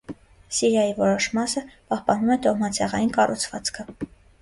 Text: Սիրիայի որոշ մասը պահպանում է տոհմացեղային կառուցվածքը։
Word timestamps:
Սիրիայի 0.59 0.95
որոշ 1.01 1.27
մասը 1.39 1.63
պահպանում 1.93 2.35
է 2.39 2.41
տոհմացեղային 2.49 3.17
կառուցվածքը։ 3.21 3.91